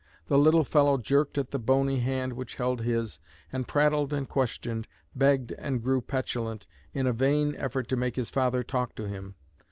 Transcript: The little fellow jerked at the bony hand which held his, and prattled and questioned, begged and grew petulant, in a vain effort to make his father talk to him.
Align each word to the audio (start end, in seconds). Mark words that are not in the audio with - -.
The 0.29 0.39
little 0.39 0.63
fellow 0.63 0.97
jerked 0.97 1.37
at 1.37 1.51
the 1.51 1.59
bony 1.59 1.99
hand 1.99 2.33
which 2.33 2.55
held 2.55 2.81
his, 2.81 3.19
and 3.53 3.67
prattled 3.67 4.11
and 4.11 4.27
questioned, 4.27 4.87
begged 5.15 5.51
and 5.59 5.83
grew 5.83 6.01
petulant, 6.01 6.65
in 6.91 7.05
a 7.05 7.13
vain 7.13 7.53
effort 7.55 7.87
to 7.89 7.95
make 7.95 8.15
his 8.15 8.31
father 8.31 8.63
talk 8.63 8.95
to 8.95 9.07
him. 9.07 9.35